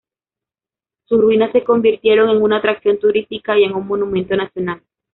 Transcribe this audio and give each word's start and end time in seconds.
Sus 1.05 1.21
ruinas 1.21 1.51
se 1.51 1.63
convirtieron 1.63 2.31
en 2.31 2.41
una 2.41 2.57
atracción 2.57 2.97
turística 2.97 3.55
y 3.59 3.65
en 3.65 3.75
un 3.75 3.85
Monumento 3.85 4.35
Nacional. 4.35 4.81